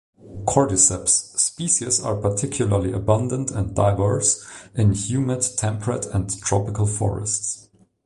[0.47, 4.43] "Cordyceps" species are particularly abundant and diverse
[4.73, 7.69] in humid temperate and tropical forests.